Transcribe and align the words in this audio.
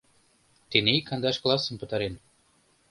Тений 0.69 0.99
кандаш 1.07 1.37
классым 1.43 1.75
пытарен. 1.81 2.13